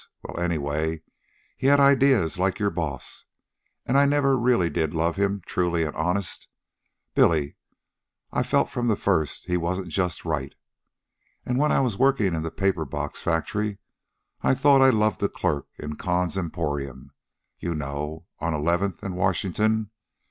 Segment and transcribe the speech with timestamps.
[0.23, 1.03] well, anyway,
[1.55, 3.25] he had ideas like your boss.
[3.85, 6.47] And I never really did love him, truly and honest,
[7.13, 7.55] Billy.
[8.31, 10.55] I felt from the first that he wasn't just right.
[11.45, 13.77] And when I was working in the paper box factory
[14.41, 17.11] I thought I loved a clerk in Kahn's Emporium
[17.59, 19.91] you know, on Eleventh and Washington.